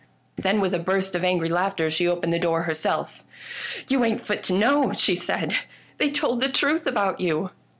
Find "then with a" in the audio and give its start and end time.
0.35-0.79